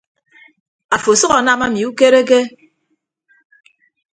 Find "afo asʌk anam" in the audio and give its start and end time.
0.95-1.61